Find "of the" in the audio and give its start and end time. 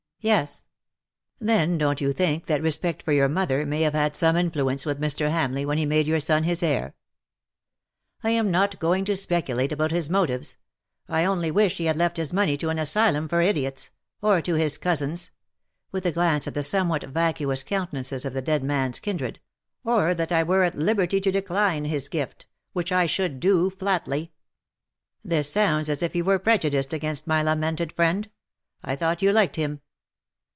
18.23-18.43